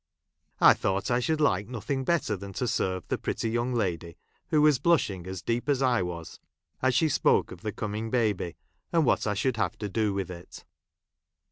I 0.59 0.73
thought 0.73 1.11
I 1.11 1.19
should 1.19 1.39
like 1.39 1.67
nothing 1.67 2.03
better 2.03 2.35
than 2.35 2.53
to 2.53 2.67
serve 2.67 3.07
the 3.07 3.19
pretty 3.19 3.51
yoiing 3.53 3.75
lady, 3.75 4.17
who 4.47 4.63
was 4.63 4.79
blushing 4.79 5.27
as 5.27 5.43
deep 5.43 5.69
as 5.69 5.83
I 5.83 6.01
wa.s, 6.01 6.39
as 6.81 6.95
she 6.95 7.07
spoke 7.07 7.51
of 7.51 7.61
the 7.61 7.71
coming 7.71 8.09
baby, 8.09 8.55
and 8.91 9.05
what 9.05 9.27
I 9.27 9.35
should 9.35 9.57
have 9.57 9.77
to 9.77 9.89
do 9.89 10.11
with 10.11 10.31
it. 10.31 10.65